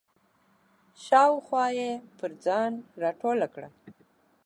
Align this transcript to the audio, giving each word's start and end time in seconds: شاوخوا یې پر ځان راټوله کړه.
شاوخوا 1.05 1.65
یې 1.79 1.91
پر 2.17 2.31
ځان 2.45 2.71
راټوله 3.01 3.47
کړه. 3.53 3.69